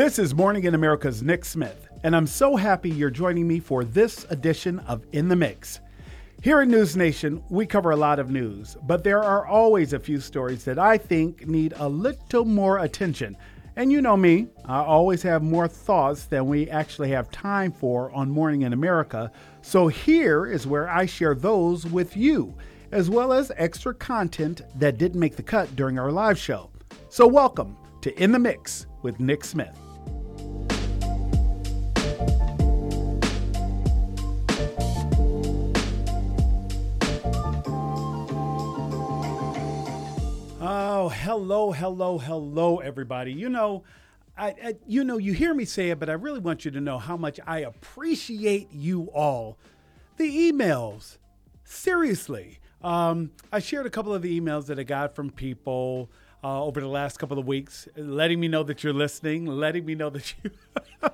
[0.00, 3.84] This is Morning in America's Nick Smith, and I'm so happy you're joining me for
[3.84, 5.80] this edition of In the Mix.
[6.40, 9.98] Here at News Nation, we cover a lot of news, but there are always a
[9.98, 13.36] few stories that I think need a little more attention.
[13.76, 18.10] And you know me, I always have more thoughts than we actually have time for
[18.12, 22.54] on Morning in America, so here is where I share those with you,
[22.90, 26.70] as well as extra content that didn't make the cut during our live show.
[27.10, 29.78] So, welcome to In the Mix with Nick Smith.
[41.02, 43.32] Oh, hello, hello, hello, everybody.
[43.32, 43.84] You know,
[44.36, 46.78] I, I, you know, you hear me say it, but I really want you to
[46.78, 49.56] know how much I appreciate you all.
[50.18, 51.16] The emails,
[51.64, 52.58] seriously.
[52.82, 56.10] Um, I shared a couple of the emails that I got from people
[56.42, 59.94] uh, over the last couple of weeks, letting me know that you're listening, letting me
[59.94, 60.50] know that you.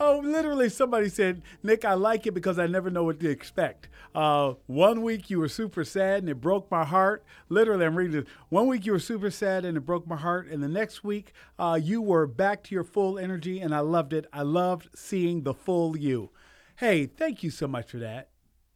[0.00, 3.88] oh, literally, somebody said, Nick, I like it because I never know what to expect.
[4.14, 7.24] Uh, one week you were super sad and it broke my heart.
[7.48, 8.30] Literally, I'm reading this.
[8.48, 10.48] One week you were super sad and it broke my heart.
[10.48, 14.12] And the next week uh, you were back to your full energy and I loved
[14.12, 14.26] it.
[14.32, 16.30] I loved seeing the full you.
[16.76, 18.30] Hey, thank you so much for that.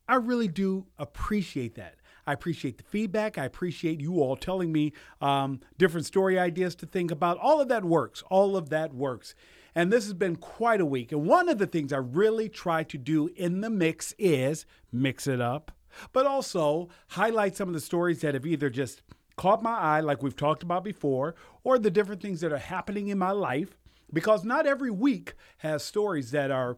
[0.07, 1.97] I really do appreciate that.
[2.27, 3.39] I appreciate the feedback.
[3.39, 7.39] I appreciate you all telling me um, different story ideas to think about.
[7.39, 8.23] All of that works.
[8.31, 9.35] All of that works.
[9.75, 11.13] And this has been quite a week.
[11.13, 15.27] And one of the things I really try to do in the mix is mix
[15.27, 15.73] it up,
[16.13, 19.03] but also highlight some of the stories that have either just
[19.37, 21.35] caught my eye, like we've talked about before,
[21.65, 23.77] or the different things that are happening in my life.
[24.13, 26.77] Because not every week has stories that are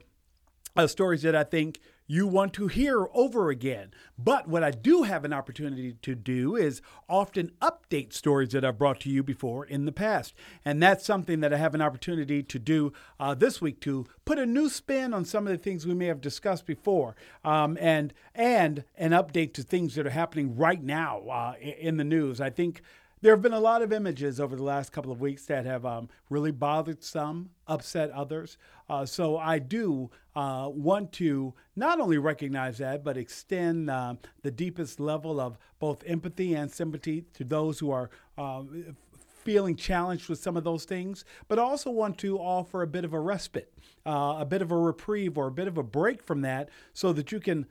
[0.76, 3.92] uh, stories that I think you want to hear over again.
[4.16, 8.78] But what I do have an opportunity to do is often update stories that I've
[8.78, 10.34] brought to you before in the past.
[10.65, 14.38] And that's something that I have an opportunity to do uh, this week to put
[14.38, 18.15] a new spin on some of the things we may have discussed before um, and,
[18.34, 22.41] and an update to things that are happening right now uh, in the news.
[22.41, 22.82] I think
[23.22, 25.87] there have been a lot of images over the last couple of weeks that have
[25.87, 28.59] um, really bothered some, upset others.
[28.91, 34.50] Uh, so I do uh, want to not only recognize that, but extend uh, the
[34.50, 38.62] deepest level of both empathy and sympathy to those who are uh,
[39.47, 43.15] feeling challenged with some of those things, but also want to offer a bit of
[43.15, 43.72] a respite,
[44.04, 47.15] uh, a bit of a reprieve, or a bit of a break from that so
[47.15, 47.65] that you can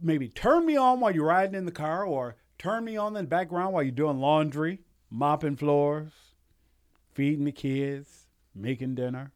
[0.00, 3.24] maybe turn me on while you're riding in the car or turn me on in
[3.24, 6.12] the background while you're doing laundry, mopping floors,
[7.14, 9.32] feeding the kids, making dinner.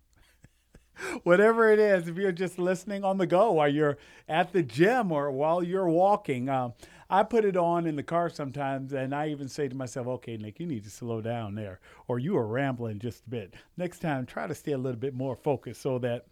[1.23, 3.97] Whatever it is, if you're just listening on the go while you're
[4.29, 6.75] at the gym or while you're walking, um,
[7.09, 10.37] I put it on in the car sometimes, and I even say to myself, okay,
[10.37, 13.55] Nick, you need to slow down there, or you are rambling just a bit.
[13.79, 16.27] Next time, try to stay a little bit more focused so that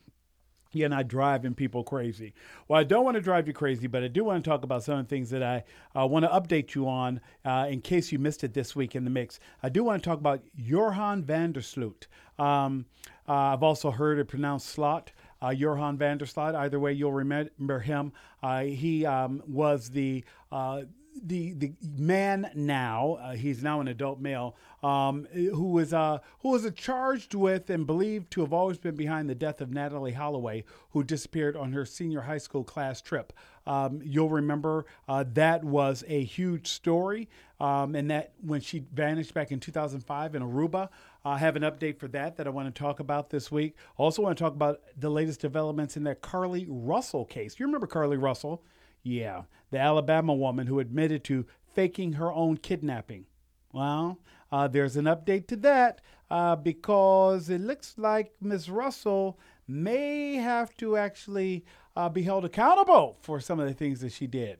[0.72, 2.34] you're not driving people crazy.
[2.68, 4.84] Well, I don't want to drive you crazy, but I do want to talk about
[4.84, 5.64] some of the things that I
[5.98, 9.04] uh, want to update you on uh, in case you missed it this week in
[9.04, 9.40] the mix.
[9.62, 12.06] I do want to talk about Joran van der Sloot.
[12.38, 12.86] Um,
[13.28, 15.12] uh, I've also heard it pronounced Slot.
[15.40, 16.54] Uh, Joran Sloot.
[16.54, 18.12] Either way, you'll remember him.
[18.42, 20.82] Uh, he um, was the uh,
[21.24, 26.50] the the man now uh, he's now an adult male um, who was uh, who
[26.50, 30.64] was charged with and believed to have always been behind the death of Natalee Holloway
[30.90, 33.32] who disappeared on her senior high school class trip.
[33.66, 37.28] Um, you'll remember uh, that was a huge story,
[37.60, 40.88] um, and that when she vanished back in 2005 in Aruba,
[41.24, 43.76] I have an update for that that I want to talk about this week.
[43.96, 47.60] Also, want to talk about the latest developments in that Carlee Russell case.
[47.60, 48.64] You remember Carlee Russell?
[49.04, 53.26] Yeah, the Alabama woman who admitted to faking her own kidnapping.
[53.72, 54.18] Well,
[54.50, 58.68] uh, there's an update to that uh, because it looks like Ms.
[58.68, 61.64] Russell may have to actually
[61.96, 64.58] uh, be held accountable for some of the things that she did.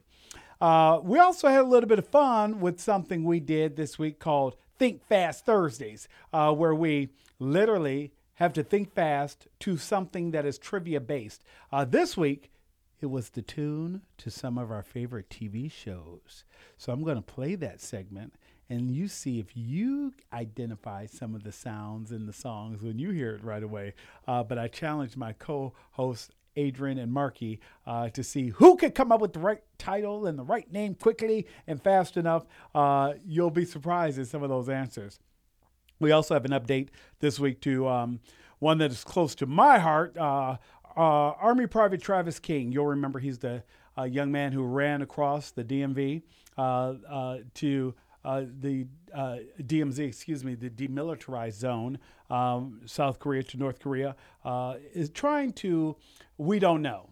[0.60, 4.18] Uh, we also had a little bit of fun with something we did this week
[4.18, 10.46] called Think Fast Thursdays, uh, where we literally have to think fast to something that
[10.46, 11.42] is trivia based.
[11.72, 12.50] Uh, this week,
[13.00, 16.44] it was the tune to some of our favorite TV shows.
[16.78, 18.34] So I'm going to play that segment
[18.72, 23.10] and you see if you identify some of the sounds in the songs when you
[23.10, 23.92] hear it right away.
[24.26, 28.94] Uh, but I challenged my co hosts, Adrienne and Markie, uh, to see who could
[28.94, 32.46] come up with the right title and the right name quickly and fast enough.
[32.74, 35.20] Uh, you'll be surprised at some of those answers.
[36.00, 36.88] We also have an update
[37.20, 38.20] this week to um,
[38.58, 40.16] one that is close to my heart.
[40.16, 40.56] Uh,
[40.96, 42.72] uh, Army Private Travis King.
[42.72, 43.64] You'll remember he's the
[43.98, 46.22] uh, young man who ran across the DMV
[46.56, 51.98] to uh, the uh, DMZ, excuse me, the demilitarized zone,
[52.30, 55.96] um, South Korea to North Korea, uh, is trying to,
[56.38, 57.10] we don't know,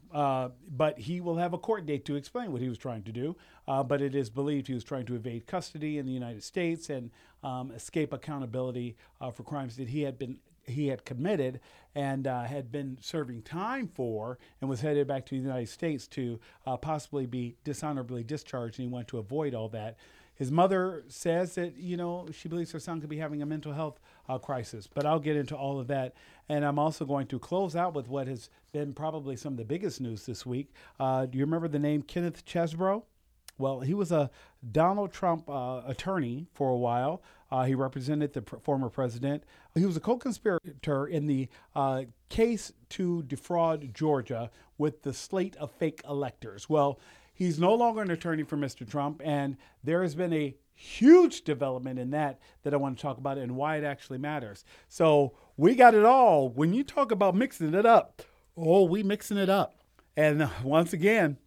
[0.69, 3.37] but he will have a court date to explain what he was trying to do.
[3.67, 7.11] but it is believed he was trying to evade custody in the United States and
[7.43, 8.97] um, escape accountability
[9.35, 10.39] for crimes that he had been
[10.71, 11.61] he had committed
[11.95, 16.07] and uh, had been serving time for and was headed back to the United States
[16.07, 18.79] to uh, possibly be dishonorably discharged.
[18.79, 19.97] And he wanted to avoid all that.
[20.41, 23.75] His mother says that, you know, she believes her son could be having a mental
[23.75, 24.87] health uh, crisis.
[24.87, 26.15] But I'll get into all of that.
[26.49, 29.67] And I'm also going to close out with what has been probably some of the
[29.67, 30.73] biggest news this week.
[30.99, 33.03] Uh, do you remember the name Kenneth Chesebro?
[33.59, 34.31] Well, he was a
[34.73, 37.23] Donald Trump uh, attorney for a while.
[37.51, 39.45] Uh, he represented the pr- former president.
[39.75, 45.55] He was a co conspirator in the uh, case to defraud Georgia with the slate
[45.57, 46.67] of fake electors.
[46.67, 46.99] Well,
[47.41, 48.87] he's no longer an attorney for Mr.
[48.87, 53.17] Trump, and there has been a huge development in that that I want to talk
[53.17, 54.63] about and why it actually matters.
[54.89, 56.51] So we got it all.
[56.51, 58.23] When you talk about mixing it up,
[58.59, 59.75] oh, we mixing it up.
[60.19, 61.39] And once again,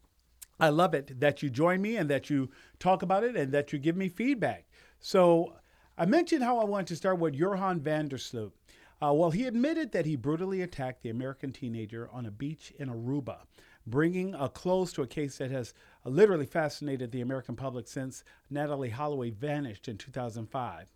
[0.60, 2.50] I love it that you join me and that you
[2.80, 4.66] talk about it and that you give me feedback.
[5.00, 5.54] So
[5.96, 8.52] I mentioned how I wanted to start with Joran van der Sloot.
[9.00, 12.90] Uh, well, he admitted that he brutally attacked the American teenager on a beach in
[12.90, 13.40] Aruba,
[13.86, 15.74] bringing a close to a case that has
[16.06, 20.92] literally fascinated the American public since Natalee Holloway vanished in 2005.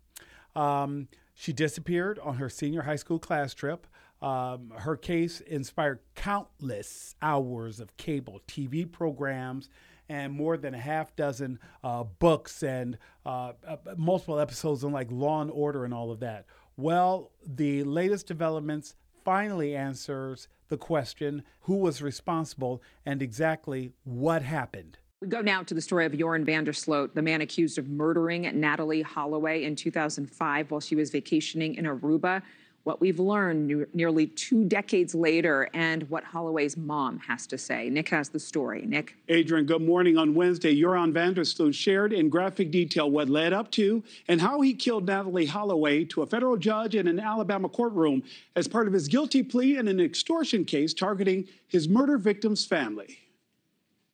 [0.54, 3.86] Um, she disappeared on her senior high school class trip.
[4.20, 9.68] Um, her case inspired countless hours of cable TV programs
[10.08, 15.08] and more than a half dozen uh, books and uh, uh, multiple episodes on like
[15.10, 16.46] Law and Order and all of that.
[16.76, 18.94] Well, the latest developments
[19.24, 24.98] finally answers the question who was responsible and exactly what happened.
[25.20, 27.88] We go now to the story of Joran van der Sloot, the man accused of
[27.88, 32.42] murdering Natalee Holloway in 2005 while she was vacationing in Aruba
[32.88, 37.90] what we've learned nearly two decades later, and what Holloway's mom has to say.
[37.90, 38.86] Nick has the story.
[38.86, 39.14] Nick?
[39.30, 40.16] Adrienne, good morning.
[40.16, 44.40] On Wednesday, Joran van der Sloot shared in graphic detail what led up to and
[44.40, 48.22] how he killed Natalee Holloway to a federal judge in an Alabama courtroom
[48.56, 53.18] as part of his guilty plea in an extortion case targeting his murder victim's family.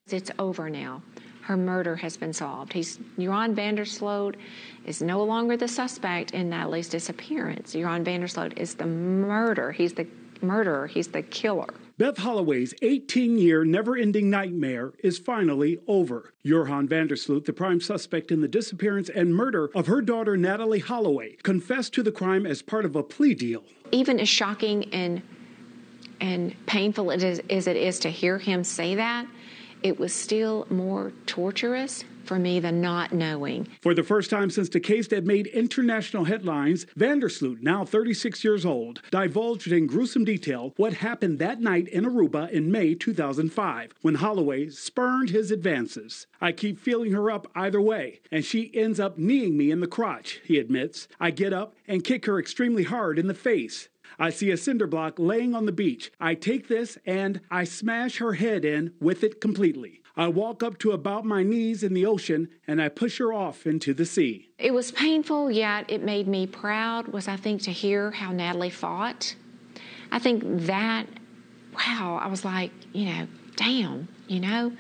[0.09, 1.01] It's over now
[1.45, 2.73] her murder has been solved.
[2.73, 4.37] He's Joran van der Sloot
[4.87, 7.75] is no longer the suspect in Natalee's disappearance.
[7.75, 9.71] Joran van der Sloot is the murder.
[9.71, 10.07] He's the
[10.41, 10.87] murderer.
[10.87, 11.69] He's the killer.
[11.99, 16.33] Beth Holloway's 18 year never ending nightmare is finally over.
[16.45, 20.37] Joran van der Sloot, the prime suspect in the disappearance and murder of her daughter
[20.37, 23.65] Natalee Holloway, confessed to the crime as part of a plea deal.
[23.93, 25.23] Even as shocking and
[26.21, 29.27] and painful as it is to hear him say that,
[29.85, 33.69] it was still more torturous for me than not knowing.
[33.83, 38.65] For the first time since the case that made international headlines, Vandersloot, now 36 years
[38.65, 44.15] old, divulged in gruesome detail what happened that night in Aruba in May 2005 when
[44.15, 46.27] Holloway spurned his advances.
[46.41, 49.87] I keep feeling her up either way, and she ends up kneeing me in the
[49.87, 51.09] crotch, he admits.
[51.21, 53.91] I get up and kick her extremely hard in the face.
[54.19, 56.13] I see a cinder block laying on the beach.
[56.21, 60.01] I take this and I smash her head in with it completely.
[60.17, 63.67] I walk up to about my knees in the ocean and I push her off
[63.67, 64.51] into the sea.
[64.59, 68.71] It was painful, yet it made me proud, was I think to hear how Natalee
[68.71, 69.35] fought.
[70.13, 71.09] I think that,
[71.75, 74.73] wow, I was like, you know, damn, you know,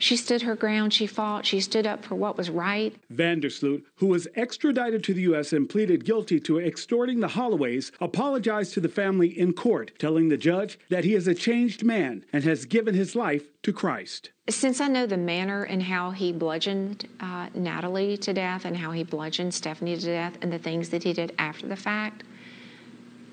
[0.00, 0.94] She stood her ground.
[0.94, 1.44] She fought.
[1.44, 2.96] She stood up for what was right.
[3.12, 5.52] Vandersloot, who was extradited to the U.S.
[5.52, 10.38] and pleaded guilty to extorting the Holloways, apologized to the family in court, telling the
[10.38, 14.30] judge that he is a changed man and has given his life to Christ.
[14.48, 18.92] Since I know the manner and how he bludgeoned uh, Natalee to death and how
[18.92, 22.24] he bludgeoned Stephanie to death and the things that he did after the fact,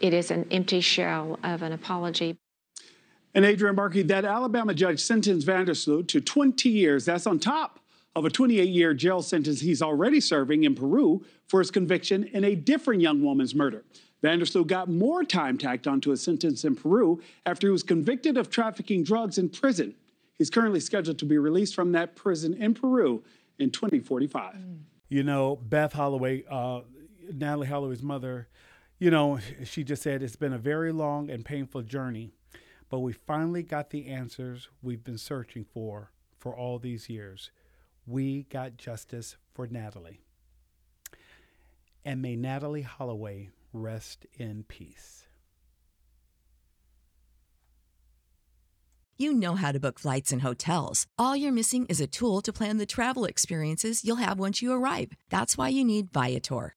[0.01, 2.37] it is an empty shell of an apology.
[3.37, 7.05] And Adrienne Markie, that Alabama judge sentenced Vandersloot to 20 years.
[7.05, 7.79] That's on top
[8.15, 12.43] of a 28 year jail sentence he's already serving in Peru for his conviction in
[12.43, 13.85] a different young woman's murder.
[14.23, 18.49] Vandersloot got more time tacked onto his sentence in Peru after he was convicted of
[18.49, 19.93] trafficking drugs in prison.
[20.39, 23.21] He's currently scheduled to be released from that prison in Peru
[23.59, 24.55] in 2045.
[25.09, 26.81] You know, Beth Holloway, uh,
[27.31, 28.47] Natalee Holloway's mother,
[28.97, 32.33] you know, she just said it's been a very long and painful journey
[32.89, 37.51] but we finally got the answers we've been searching for for all these years.
[38.05, 40.19] We got justice for Natalee.
[42.05, 45.27] And may Natalee Holloway rest in peace.
[49.19, 51.07] You know how to book flights and hotels.
[51.17, 54.71] All you're missing is a tool to plan the travel experiences you'll have once you
[54.71, 55.11] arrive.
[55.29, 56.76] That's why you need Viator.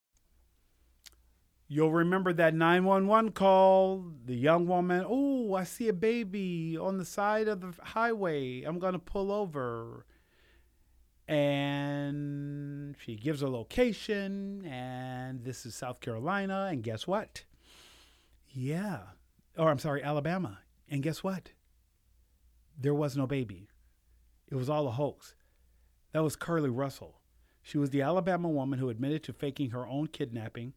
[1.73, 7.05] You'll remember that 911 call, the young woman, oh, I see a baby on the
[7.05, 8.63] side of the highway.
[8.63, 10.05] I'm going to pull over.
[11.29, 16.67] And she gives a location, and this is South Carolina.
[16.69, 17.45] And guess what?
[18.49, 19.03] Yeah.
[19.57, 20.59] Or I'm sorry, Alabama.
[20.89, 21.51] And guess what?
[22.77, 23.69] There was no baby.
[24.49, 25.35] It was all a hoax.
[26.11, 27.21] That was Carlee Russell.
[27.61, 30.73] She was the Alabama woman who admitted to faking her own kidnapping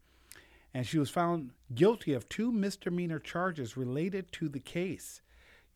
[0.75, 5.23] and she was found guilty of two misdemeanor charges related to the case.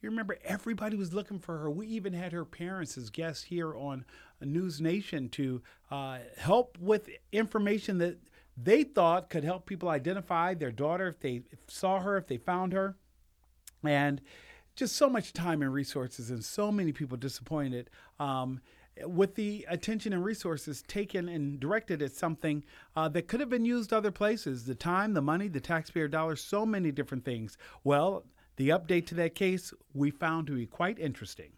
[0.03, 1.71] You remember everybody was looking for her.
[1.71, 4.05] We even had her parents as guests here on
[4.41, 8.19] News Nation to uh, help with information that
[8.57, 12.73] they thought could help people identify their daughter if they saw her, if they found
[12.73, 12.97] her.
[13.85, 14.21] And
[14.77, 17.91] just so much time and resources, and so many people disappointed.
[18.21, 18.61] Um,
[19.05, 22.65] with the attention and resources taken and directed at something
[22.97, 26.41] uh, that could have been used other places the time, the money, the taxpayer dollars,
[26.41, 27.57] so many different things.
[27.85, 28.25] Well,
[28.57, 31.51] the update to that case we found to be quite interesting.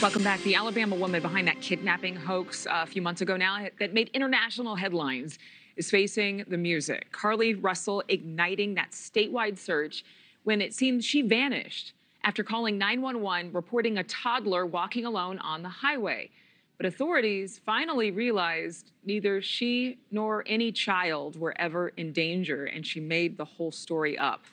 [0.00, 0.42] Welcome back.
[0.42, 4.10] The Alabama woman behind that kidnapping hoax uh, a few months ago now that made
[4.12, 5.38] international headlines
[5.76, 7.12] is facing the music.
[7.12, 10.04] Carlee Russell igniting that statewide search
[10.44, 11.92] when it seems she vanished
[12.24, 16.30] after calling 911 reporting a toddler walking alone on the highway.
[16.76, 23.00] But authorities finally realized neither she nor any child were ever in danger, and she
[23.00, 24.44] made the whole story up.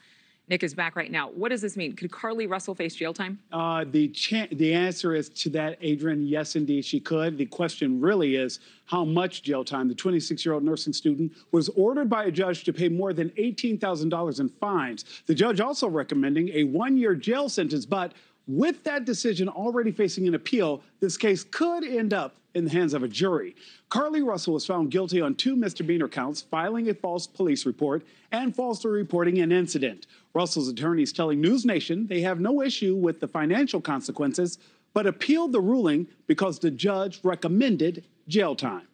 [0.49, 1.29] Nick is back right now.
[1.29, 1.95] What does this mean?
[1.95, 3.39] Could Carlee Russell face jail time?
[3.51, 6.27] Uh, the cha- the answer is to that, Adrienne.
[6.27, 7.37] Yes, indeed, she could.
[7.37, 9.87] The question really is how much jail time.
[9.87, 13.29] The 26 year old nursing student was ordered by a judge to pay more than
[13.31, 15.05] $18,000 in fines.
[15.27, 18.13] The judge also recommending a one year jail sentence, but
[18.47, 22.93] with that decision already facing an appeal, this case could end up in the hands
[22.93, 23.55] of a jury.
[23.89, 28.55] Carlee Russell was found guilty on two misdemeanor counts filing a false police report and
[28.55, 30.07] falsely reporting an incident.
[30.33, 34.59] Russell's attorneys telling News Nation they have no issue with the financial consequences,
[34.93, 38.87] but appealed the ruling because the judge recommended jail time.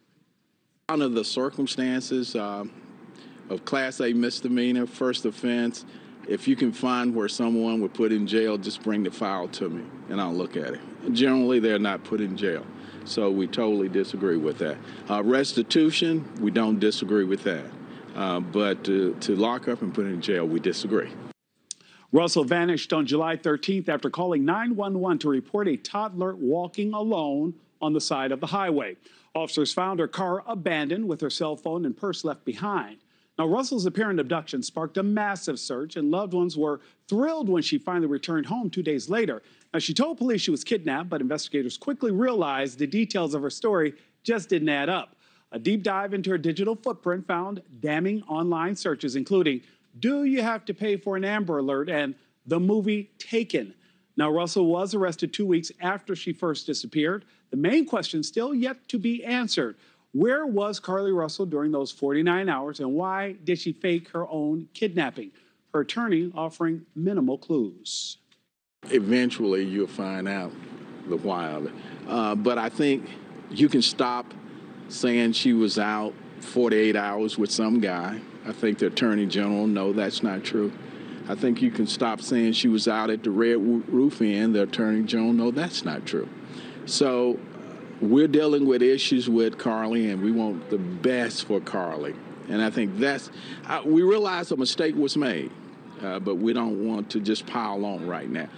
[0.87, 2.65] Under the circumstances uh,
[3.49, 5.85] of Class A misdemeanor, first offense,
[6.29, 9.67] if you can find where someone would put in jail, just bring the file to
[9.67, 10.79] me and I'll look at it.
[11.11, 12.65] Generally, they're not put in jail.
[13.03, 14.77] So we totally disagree with that.
[15.09, 17.65] Uh, restitution, we don't disagree with that.
[18.15, 21.09] Uh, but to, to lock up and put in jail, we disagree.
[22.11, 27.93] Russell vanished on July 13th after calling 911 to report a toddler walking alone on
[27.93, 28.97] the side of the highway.
[29.33, 32.97] Officers found her car abandoned with her cell phone and purse left behind.
[33.39, 37.77] Now, Russell's apparent abduction sparked a massive search, and loved ones were thrilled when she
[37.77, 39.41] finally returned home two days later.
[39.73, 43.49] Now, she told police she was kidnapped, but investigators quickly realized the details of her
[43.49, 43.93] story
[44.23, 45.15] just didn't add up.
[45.53, 49.61] A deep dive into her digital footprint found damning online searches, including
[49.97, 51.89] Do you have to pay for an Amber Alert?
[51.89, 52.15] and
[52.45, 53.73] the movie Taken.
[54.17, 57.23] Now, Russell was arrested two weeks after she first disappeared.
[57.51, 59.77] The main question still yet to be answered
[60.11, 64.67] Where was Carlee Russell during those 49 hours, and why did she fake her own
[64.73, 65.31] kidnapping?
[65.73, 68.17] Her attorney offering minimal clues.
[68.89, 70.51] Eventually, you'll find out
[71.07, 71.73] the why of it.
[72.07, 73.07] Uh, but I think
[73.51, 74.33] you can stop
[74.87, 78.19] saying she was out 48 hours with some guy.
[78.47, 80.71] I think the attorney general know that's not true.
[81.27, 84.53] I think you can stop saying she was out at the Red Roof Inn.
[84.53, 86.27] The attorney general know that's not true.
[86.87, 87.37] So
[88.01, 92.15] we're dealing with issues with Carlee, and we want the best for Carlee.
[92.49, 93.29] And I think that's,
[93.65, 95.51] I, we realize a mistake was made,
[96.01, 98.49] uh, but we don't want to just pile on right now.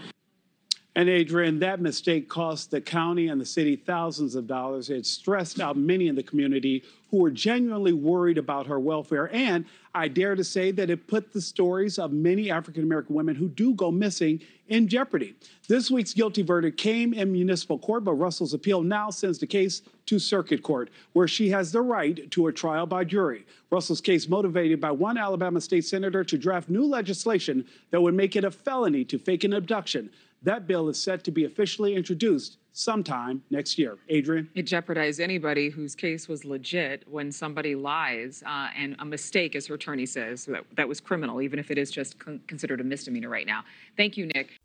[0.93, 4.89] And Adrienne, that mistake cost the county and the city thousands of dollars.
[4.89, 9.33] It stressed out many in the community who were genuinely worried about her welfare.
[9.33, 13.35] And I dare to say that it put the stories of many African American women
[13.35, 15.35] who do go missing in jeopardy.
[15.69, 19.81] This week's guilty verdict came in municipal court, but Russell's appeal now sends the case
[20.07, 23.45] to circuit court, where she has the right to a trial by jury.
[23.69, 28.35] Russell's case motivated by one Alabama state senator to draft new legislation that would make
[28.35, 30.09] it a felony to fake an abduction.
[30.43, 33.97] That bill is set to be officially introduced sometime next year.
[34.11, 34.49] Adrienne?
[34.55, 39.67] It jeopardized anybody whose case was legit when somebody lies uh, and a mistake, as
[39.67, 42.83] her attorney says, that, that was criminal, even if it is just con- considered a
[42.83, 43.63] misdemeanor right now.
[43.97, 44.59] Thank you, Nick.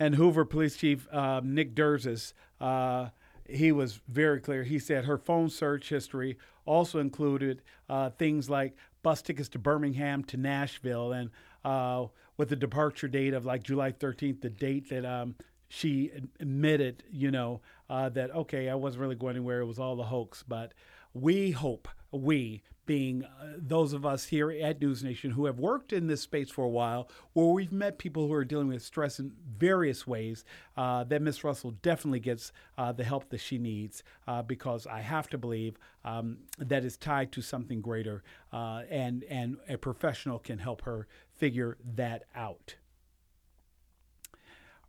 [0.00, 3.10] And Hoover Police Chief uh, Nick Derzis, uh,
[3.48, 4.64] he was very clear.
[4.64, 10.24] He said her phone search history also included uh, things like bus tickets to Birmingham
[10.24, 11.30] to Nashville and
[11.64, 12.06] uh,
[12.42, 15.36] with the departure date of like July 13th, the date that um,
[15.68, 19.60] she admitted, you know, uh, that, okay, I wasn't really going anywhere.
[19.60, 20.42] It was all a hoax.
[20.42, 20.74] But
[21.14, 25.92] we hope, we being uh, those of us here at News Nation who have worked
[25.92, 29.20] in this space for a while, where we've met people who are dealing with stress
[29.20, 30.44] in various ways,
[30.76, 35.00] uh, that Miss Russell definitely gets uh, the help that she needs uh, because I
[35.00, 40.38] have to believe um, that is tied to something greater, uh, and and a professional
[40.38, 42.74] can help her figure that out.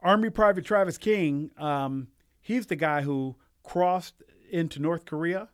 [0.01, 2.07] Army Private Travis King, um,
[2.41, 5.49] he's the guy who crossed into North Korea.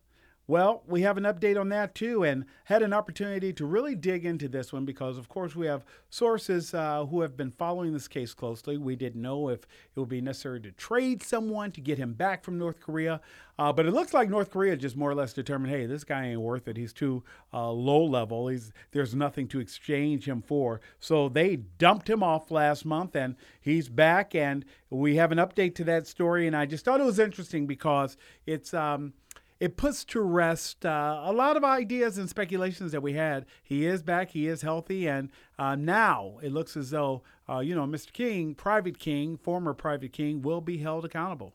[0.49, 4.25] Well, we have an update on that too, and had an opportunity to really dig
[4.25, 8.07] into this one because, of course, we have sources uh, who have been following this
[8.07, 8.75] case closely.
[8.75, 12.43] We didn't know if it would be necessary to trade someone to get him back
[12.43, 13.21] from North Korea,
[13.59, 16.29] uh, but it looks like North Korea just more or less determined, hey, this guy
[16.29, 16.77] ain't worth it.
[16.77, 17.23] He's too
[17.53, 18.47] uh, low level.
[18.47, 20.81] He's there's nothing to exchange him for.
[20.99, 24.33] So they dumped him off last month, and he's back.
[24.33, 26.47] And we have an update to that story.
[26.47, 28.73] And I just thought it was interesting because it's.
[28.73, 29.13] Um,
[29.59, 33.45] it puts to rest uh, a lot of ideas and speculations that we had.
[33.61, 37.73] He is back, he is healthy, and uh, now it looks as though uh, you
[37.73, 38.13] know, Mr.
[38.13, 41.53] King, Private King, former Private King, will be held accountable.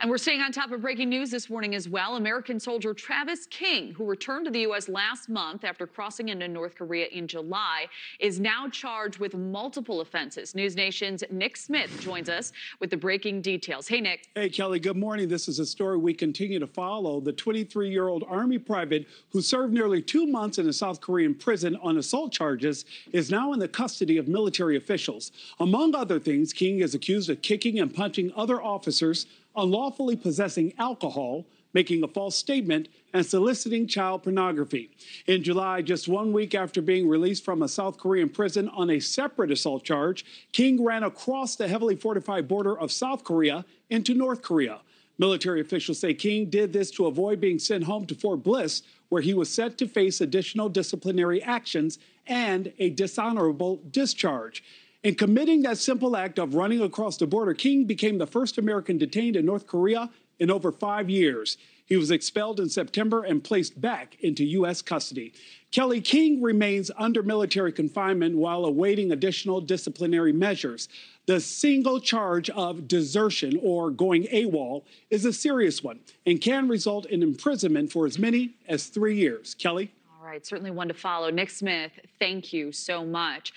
[0.00, 2.16] And we're staying on top of breaking news this morning as well.
[2.16, 4.88] American soldier Travis King, who returned to the U.S.
[4.88, 7.86] last month after crossing into North Korea in July,
[8.18, 10.54] is now charged with multiple offenses.
[10.54, 13.88] News Nation's Nick Smith joins us with the breaking details.
[13.88, 14.28] Hey, Nick.
[14.34, 15.28] Hey, Kelly, good morning.
[15.28, 17.20] This is a story we continue to follow.
[17.20, 21.34] The 23 year old Army private who served nearly two months in a South Korean
[21.34, 25.32] prison on assault charges is now in the custody of military officials.
[25.58, 29.26] Among other things, King is accused of kicking and punching other officers,
[29.56, 34.90] unlawfully possessing alcohol, making a false statement, and soliciting child pornography.
[35.26, 39.00] In July, just one week after being released from a South Korean prison on a
[39.00, 44.42] separate assault charge, King ran across the heavily fortified border of South Korea into North
[44.42, 44.80] Korea.
[45.20, 49.20] Military officials say King did this to avoid being sent home to Fort Bliss, where
[49.20, 54.64] he was set to face additional disciplinary actions and a dishonorable discharge.
[55.02, 58.96] In committing that simple act of running across the border, King became the first American
[58.96, 61.58] detained in North Korea in over five years.
[61.84, 64.80] He was expelled in September and placed back into U.S.
[64.80, 65.34] custody.
[65.70, 70.88] Kelly King remains under military confinement while awaiting additional disciplinary measures.
[71.30, 77.06] The single charge of desertion or going AWOL is a serious one and can result
[77.06, 79.54] in imprisonment for as many as three years.
[79.54, 79.94] Kelly?
[80.18, 81.30] All right, certainly one to follow.
[81.30, 83.52] Nick Smith, thank you so much.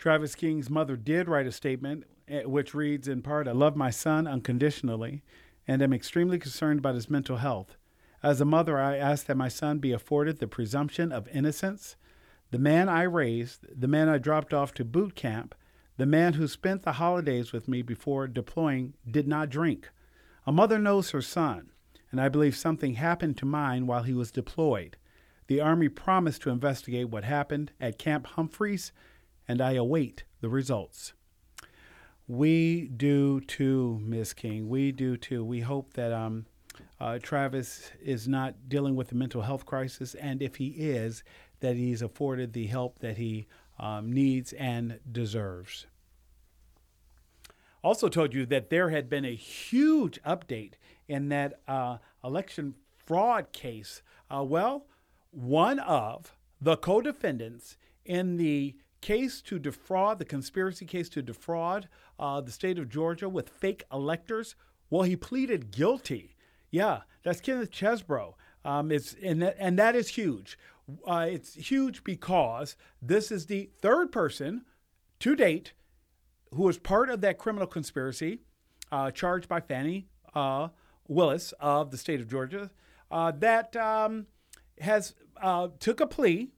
[0.00, 3.90] Travis King's mother did write a statement eh, which reads in part I love my
[3.90, 5.22] son unconditionally
[5.68, 7.76] and am extremely concerned about his mental health.
[8.20, 11.94] As a mother, I ask that my son be afforded the presumption of innocence.
[12.50, 15.54] The man I raised, the man I dropped off to boot camp,
[15.96, 19.90] the man who spent the holidays with me before deploying did not drink.
[20.46, 21.70] A mother knows her son,
[22.10, 24.96] and I believe something happened to mine while he was deployed.
[25.46, 28.92] The Army promised to investigate what happened at Camp Humphreys
[29.48, 31.12] and I await the results.
[32.26, 34.32] We do too, Ms.
[34.32, 34.68] King.
[34.68, 35.44] We do too.
[35.44, 36.46] We hope that um,
[37.00, 41.22] uh, Travis is not dealing with a mental health crisis, and if he is,
[41.60, 43.46] that he's afforded the help that he
[43.82, 45.86] um, needs and deserves.
[47.84, 50.74] Also, told you that there had been a huge update
[51.08, 54.02] in that uh, election fraud case.
[54.30, 54.86] Uh, well,
[55.32, 61.88] one of the co defendants in the case to defraud, the conspiracy case to defraud
[62.20, 64.54] uh, the state of Georgia with fake electors,
[64.88, 66.36] well, he pleaded guilty.
[66.70, 68.34] Yeah, that's Kenneth Chesebro.
[68.64, 70.56] Um, it's and that, and that is huge.
[71.06, 74.64] Uh, it's huge because this is the third person
[75.20, 75.72] to date
[76.52, 78.40] who was part of that criminal conspiracy
[78.90, 80.68] uh, charged by Fani uh,
[81.08, 82.70] Willis of the state of Georgia
[83.10, 84.26] uh, that um,
[84.80, 86.50] has uh, took a plea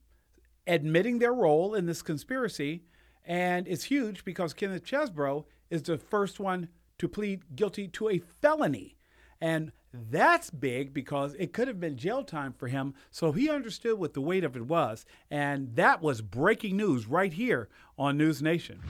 [0.67, 2.85] admitting their role in this conspiracy.
[3.25, 8.19] And it's huge because Kenneth Chesebro is the first one to plead guilty to a
[8.19, 8.97] felony.
[9.41, 9.73] And
[10.11, 12.95] that's big because it could have been jail time for him.
[13.11, 15.07] So he understood what the weight of it was.
[15.31, 17.69] And that was breaking news right here
[17.99, 18.81] on News Nation.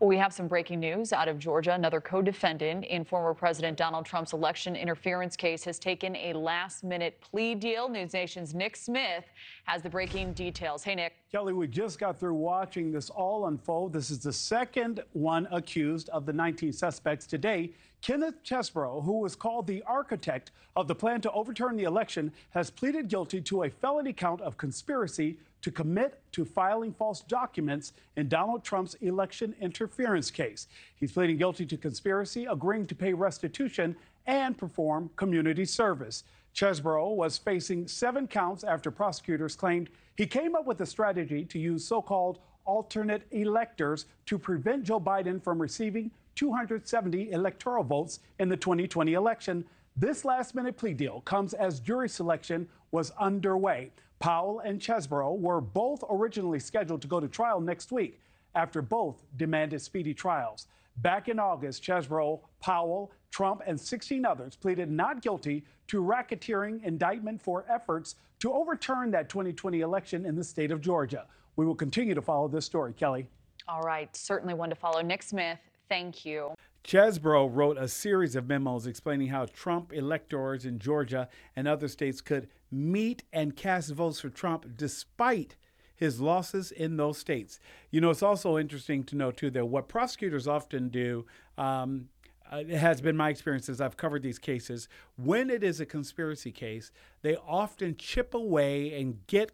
[0.00, 1.74] Well, we have some breaking news out of Georgia.
[1.74, 6.82] Another co defendant in former President Donald Trump's election interference case has taken a last
[6.82, 7.86] minute plea deal.
[7.86, 9.24] News Nation's Nick Smith
[9.64, 10.82] has the breaking details.
[10.82, 11.16] Hey, Nick.
[11.30, 13.92] Kelly, we just got through watching this all unfold.
[13.92, 17.70] This is the second one accused of the 19 suspects today.
[18.02, 22.70] Kenneth Chesebro, who was called the architect of the plan to overturn the election, has
[22.70, 28.28] pleaded guilty to a felony count of conspiracy to commit to filing false documents in
[28.28, 30.68] Donald Trump's election interference case.
[30.96, 33.94] He's pleading guilty to conspiracy, agreeing to pay restitution,
[34.26, 36.24] and perform community service.
[36.54, 41.58] Chesebro was facing seven counts after prosecutors claimed he came up with a strategy to
[41.58, 48.48] use so called alternate electors to prevent Joe Biden from receiving 270 electoral votes in
[48.48, 49.64] the 2020 election.
[49.96, 53.92] This last minute plea deal comes as jury selection was underway.
[54.18, 58.20] Powell and Chesebro were both originally scheduled to go to trial next week
[58.54, 60.66] after both demanded speedy trials.
[60.96, 67.40] Back in August, Chesebro, Powell, Trump, and 16 others pleaded not guilty to racketeering indictment
[67.40, 71.26] for efforts to overturn that 2020 election in the state of Georgia.
[71.56, 73.26] We will continue to follow this story, Kelly.
[73.68, 75.00] All right, certainly one to follow.
[75.00, 75.58] Nick Smith,
[75.90, 76.54] thank you.
[76.82, 82.22] Chesebro wrote a series of memos explaining how Trump electors in Georgia and other states
[82.22, 85.56] could meet and cast votes for Trump despite
[85.94, 87.60] his losses in those states.
[87.90, 91.26] You know, it's also interesting to know, too, that what prosecutors often do.
[91.58, 92.08] Um,
[92.50, 94.88] uh, it has been my experience as I've covered these cases.
[95.16, 99.52] When it is a conspiracy case, they often chip away and get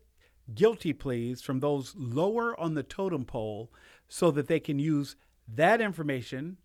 [0.55, 3.73] guilty pleas from those lower on the totem pole
[4.09, 5.17] so that they can use
[5.49, 6.59] that information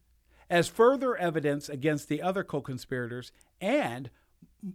[0.49, 3.31] as further evidence against the other co conspirators.
[3.59, 4.09] And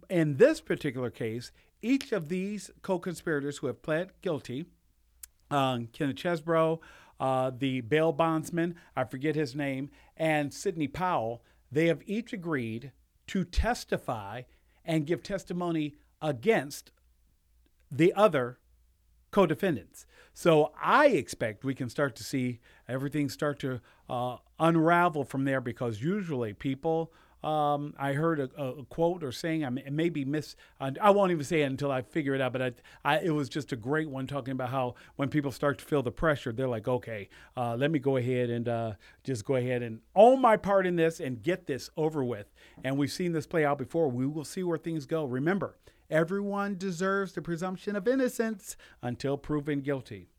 [0.09, 4.65] in this particular case, each of these co conspirators who have pled guilty,
[5.51, 6.79] um, Kenneth Chesebro,
[7.19, 12.91] uh, the bail bondsman, I forget his name, and Sidney Powell, they have each agreed
[13.27, 14.43] to testify
[14.85, 16.91] and give testimony against
[17.91, 18.59] the other
[19.31, 20.05] co defendants.
[20.33, 25.61] So I expect we can start to see everything start to uh, unravel from there
[25.61, 27.11] because usually people.
[27.43, 31.45] Um, I heard a, a, quote or saying, I may maybe miss, I won't even
[31.45, 32.71] say it until I figure it out, but I,
[33.05, 36.01] I, it was just a great one talking about how when people start to feel
[36.01, 39.83] the pressure, they're like, okay, uh, let me go ahead and uh, just go ahead
[39.83, 42.47] and own my part in this and get this over with.
[42.83, 44.09] And we've seen this play out before.
[44.09, 45.23] We will see where things go.
[45.23, 45.77] Remember,
[46.09, 50.29] everyone deserves the presumption of innocence until proven guilty.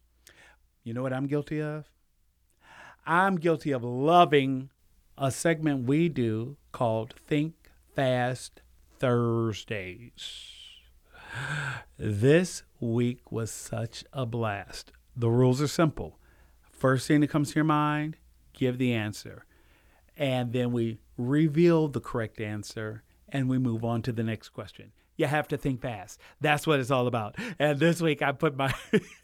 [0.84, 1.90] You know what I'm guilty of?
[3.06, 4.70] I'm guilty of loving
[5.16, 7.54] a segment we do called Think
[7.94, 8.62] Fast
[8.98, 10.54] Thursdays.
[11.98, 14.92] This week was such a blast.
[15.16, 16.18] The rules are simple.
[16.70, 18.16] First thing that comes to your mind,
[18.52, 19.44] give the answer.
[20.16, 24.92] And then we reveal the correct answer and we move on to the next question
[25.18, 26.18] you have to think fast.
[26.40, 27.36] That's what it's all about.
[27.58, 28.72] And this week I put my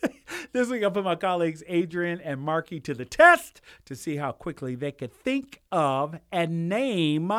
[0.52, 4.33] this week I put my colleagues Adrienne and Markie to the test to see how
[4.33, 7.33] quickly they could think of and name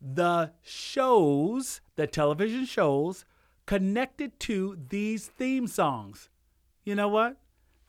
[0.00, 3.24] the shows, the television shows
[3.66, 6.30] connected to these theme songs.
[6.84, 7.36] You know what?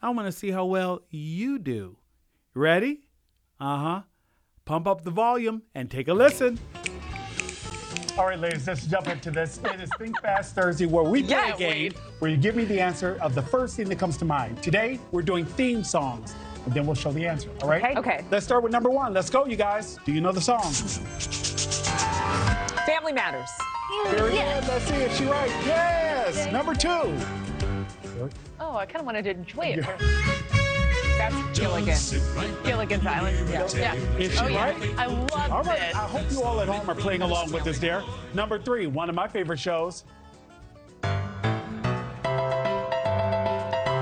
[0.01, 1.97] I want to see how well you do.
[2.53, 3.01] Ready?
[3.59, 4.01] Uh-huh.
[4.65, 6.59] Pump up the volume and take a listen.
[8.19, 9.61] All right, ladies, let's jump into this.
[9.63, 11.97] It is Think Fast Thursday, where we play yeah, a game wait.
[12.19, 14.61] where you give me the answer of the first thing that comes to mind.
[14.61, 17.49] Today, we're doing theme songs, and then we'll show the answer.
[17.61, 17.95] All right?
[17.97, 18.25] Okay.
[18.29, 19.13] Let's start with number one.
[19.13, 19.97] Let's go, you guys.
[20.05, 20.69] Do you know the song?
[22.85, 23.49] Family Matters.
[24.07, 24.67] Very good.
[24.67, 25.49] Let's see if she right.
[25.65, 26.51] Yes.
[26.51, 27.15] Number two.
[28.59, 30.55] Oh, I kind of wanted to enjoy it.
[31.19, 31.97] That's Gilligan.
[32.63, 33.49] Gilligan's Island.
[33.49, 33.67] Yeah.
[33.75, 33.93] yeah.
[34.17, 34.71] Is she oh, yeah.
[34.71, 34.97] right?
[34.97, 35.81] I love All right.
[35.81, 35.93] it.
[35.93, 38.03] I hope you all at home are playing along with us there.
[38.33, 40.05] Number three, one of my favorite shows.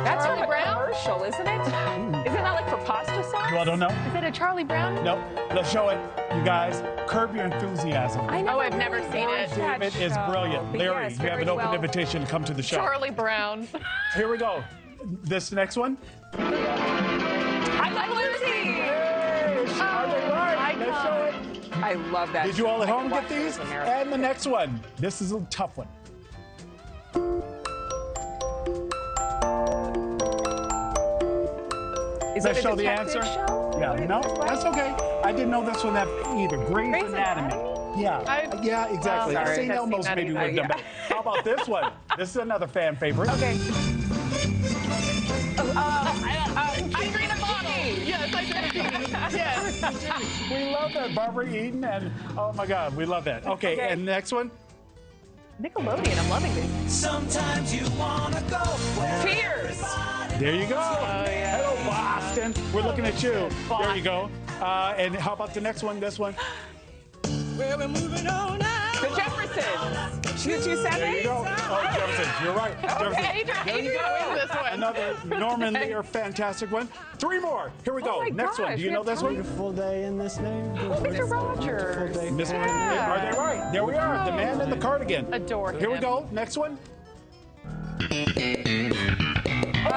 [0.03, 0.75] That's Charlie from a Brown?
[0.75, 1.61] commercial, isn't it?
[1.61, 2.13] Hmm.
[2.13, 3.49] Isn't that like for pasta sauce?
[3.51, 3.87] You all don't know?
[3.87, 5.03] Is it a Charlie Brown?
[5.03, 5.19] Nope.
[5.55, 5.99] Let's show it,
[6.35, 6.83] you guys.
[7.09, 8.27] Curb your enthusiasm.
[8.29, 8.57] I know.
[8.57, 9.49] Oh, I've never seen it.
[9.55, 10.71] that David is brilliant.
[10.71, 12.77] But Larry, yes, you have an open well- invitation to come to the show.
[12.77, 13.67] Charlie Brown.
[14.15, 14.63] Here we go.
[15.23, 15.97] This next one.
[16.33, 18.81] I love Lucy.
[19.79, 20.75] Are they right?
[20.77, 21.83] Let's show it.
[21.83, 22.45] I love that.
[22.47, 23.57] Did you all at home get these?
[23.57, 23.93] as a marathon.
[24.01, 24.81] And the next one.
[24.97, 25.87] This is a tough one.
[32.35, 33.23] Is Let's show the answer.
[33.23, 33.77] Show?
[33.79, 34.91] Yeah, no, that's okay.
[35.23, 36.57] I didn't know this one that either.
[36.65, 37.47] Grey's, Grey's Anatomy.
[37.53, 38.01] Anatomy?
[38.03, 39.33] Yeah, I- yeah, exactly.
[39.33, 39.71] Well, sorry, St.
[39.71, 40.47] Elmo's maybe would either.
[40.47, 40.83] have done better.
[41.09, 41.91] How about this one?
[42.15, 43.29] This is another fan favorite.
[43.31, 43.57] Okay.
[49.11, 49.81] Yes.
[50.49, 51.13] We love that.
[51.15, 53.45] Barbara Eden and oh my God, we love that.
[53.45, 53.87] Okay, Okay.
[53.89, 54.51] and next one.
[55.61, 56.17] Nickelodeon.
[56.19, 56.93] I'm loving this.
[56.93, 58.57] Sometimes you wanna go
[58.99, 59.81] where Cheers.
[60.39, 60.75] There you go.
[60.75, 61.57] yeah.
[61.57, 62.53] Hello, Boston.
[62.73, 63.49] We're looking at you.
[63.69, 64.29] There you go.
[64.61, 65.99] Uh, and how about the next one?
[65.99, 66.35] This one.
[67.57, 68.91] we're moving on now.
[69.57, 70.43] The Jeffersons.
[70.43, 70.99] Two two seven.
[70.99, 71.43] There you go.
[71.47, 72.45] Oh, Jefferson.
[72.45, 72.79] You're right.
[72.81, 73.25] Jefferson.
[73.25, 74.35] Adrienne, There you go.
[74.35, 74.73] this one.
[74.73, 76.87] Another Norman Lear fantastic one.
[77.17, 77.71] Three more.
[77.83, 78.17] Here we go.
[78.17, 78.75] Oh my Next one.
[78.77, 79.43] Do you know have this one?
[79.43, 80.91] Full day in this neighborhood.
[80.91, 81.29] Oh, Mr.
[81.29, 82.31] Rogers.
[82.31, 83.11] Miss Yeah.
[83.11, 83.71] Are they right?
[83.71, 84.25] There we are.
[84.25, 85.33] The man in the cardigan.
[85.33, 86.27] Adore Here we go.
[86.31, 86.77] Next one.
[87.99, 88.03] Uh,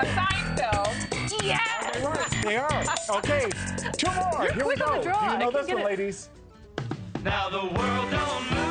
[0.04, 1.42] Seinfeld.
[1.44, 2.44] Yes.
[2.44, 2.84] They are.
[3.18, 3.50] Okay.
[3.96, 4.44] Two more.
[4.44, 4.98] You're Here we quick on go.
[4.98, 5.26] the draw.
[5.26, 5.84] Do you know can this one, it.
[5.84, 6.28] ladies?
[7.22, 8.69] Now the world don't move to the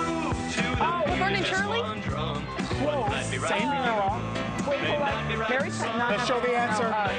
[0.81, 1.79] Oh, Laverne and Shirley?
[1.81, 2.45] one drum.
[2.57, 3.25] Close.
[3.25, 4.33] Same you're wrong.
[4.67, 5.27] Wait, hold on.
[5.49, 6.15] Mary Tyler.
[6.15, 6.85] Let's no, show no, the no, answer.
[6.85, 7.11] uh,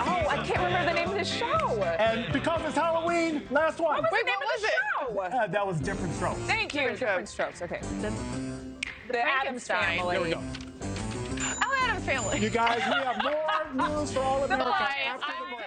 [0.00, 1.82] oh, I can't remember the name of the show.
[1.98, 4.02] And because it's Halloween, last one.
[4.02, 5.38] What was Wait, the name what of the show?
[5.38, 6.40] Uh, that was different strokes.
[6.40, 6.88] Thank you.
[6.90, 7.62] Different strokes.
[7.62, 7.80] Okay.
[9.08, 10.14] The Addams Family.
[10.14, 10.42] There we go.
[11.62, 12.40] Oh, Addams family.
[12.40, 14.94] You guys, we have more news for all America Bye.
[15.06, 15.66] after the break.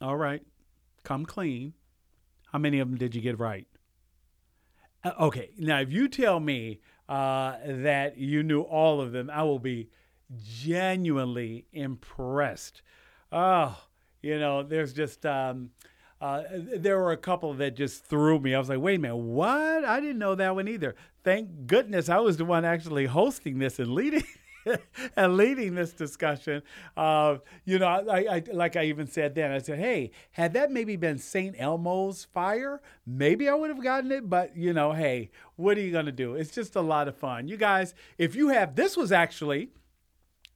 [0.00, 0.42] All right.
[1.02, 1.72] Come clean.
[2.52, 3.66] How many of them did you get right?
[5.06, 5.50] Uh, okay.
[5.56, 9.88] Now, if you tell me uh, that you knew all of them, I will be
[10.44, 12.82] genuinely impressed.
[13.30, 13.78] Oh,
[14.22, 15.24] you know, there's just.
[15.24, 15.70] Um,
[16.18, 16.42] uh,
[16.74, 18.54] there were a couple that just threw me.
[18.54, 19.84] I was like, wait a minute, what?
[19.84, 20.96] I didn't know that one either.
[21.22, 24.24] Thank goodness I was the one actually hosting this and leading.
[25.16, 26.62] and leading this discussion,
[26.96, 30.70] uh, you know, I, I, like I even said then, I said, hey, had that
[30.70, 31.54] maybe been St.
[31.58, 34.28] Elmo's fire, maybe I would have gotten it.
[34.28, 36.34] But, you know, hey, what are you going to do?
[36.34, 37.48] It's just a lot of fun.
[37.48, 39.70] You guys, if you have, this was actually,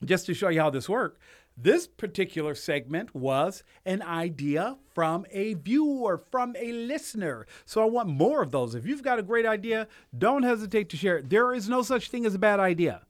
[0.04, 1.20] just to show you how this worked,
[1.56, 7.46] this particular segment was an idea from a viewer, from a listener.
[7.66, 8.74] So I want more of those.
[8.74, 11.28] If you've got a great idea, don't hesitate to share it.
[11.28, 13.02] There is no such thing as a bad idea.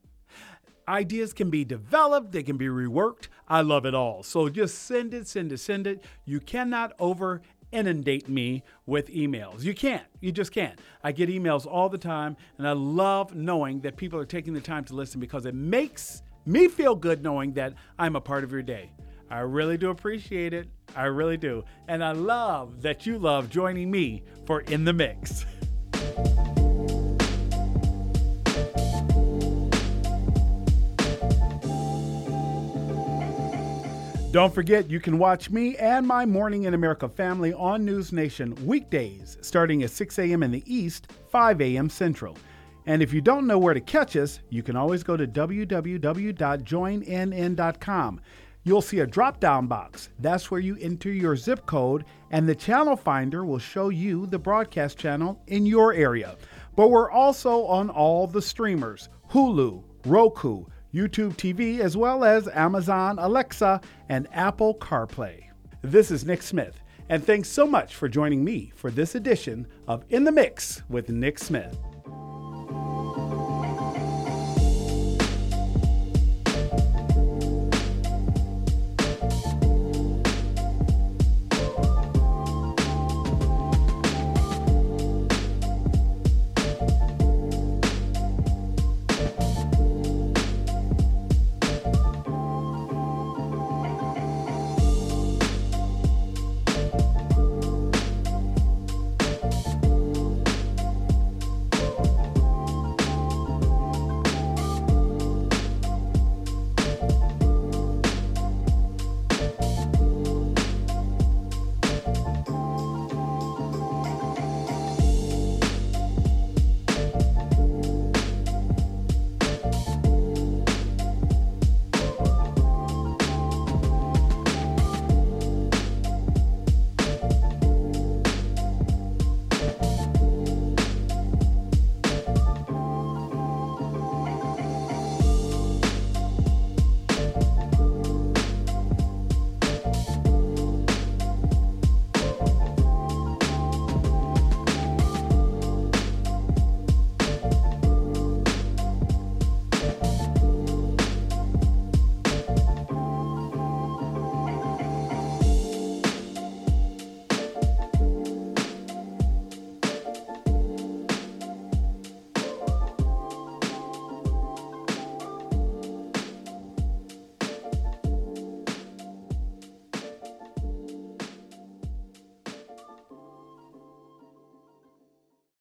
[0.91, 3.29] Ideas can be developed, they can be reworked.
[3.47, 4.25] I love it all.
[4.25, 6.03] So just send it, send it, send it.
[6.25, 9.63] You cannot over inundate me with emails.
[9.63, 10.03] You can't.
[10.21, 10.77] You just can't.
[11.05, 14.61] I get emails all the time, and I love knowing that people are taking the
[14.61, 18.51] time to listen because it makes me feel good knowing that I'm a part of
[18.51, 18.91] your day.
[19.31, 20.67] I really do appreciate it.
[20.97, 21.63] I really do.
[21.87, 25.47] And I love that you love joining me for In the Mix.
[34.33, 38.55] Don't forget, you can watch me and my Morning in America family on News Nation
[38.65, 40.45] weekdays starting at 6 a.m.
[40.45, 41.91] in the East, 5 a.m.
[41.91, 42.39] Central.
[42.87, 48.21] And if you don't know where to catch us, you can always go to www.joinnn.com.
[48.63, 50.11] You'll see a drop down box.
[50.21, 54.39] That's where you enter your zip code, and the channel finder will show you the
[54.39, 56.37] broadcast channel in your area.
[56.77, 63.19] But we're also on all the streamers Hulu, Roku, YouTube TV, as well as Amazon
[63.19, 65.45] Alexa and Apple CarPlay.
[65.83, 70.05] This is Nick Smith, and thanks so much for joining me for this edition of
[70.11, 71.79] In the Mix with Nick Smith.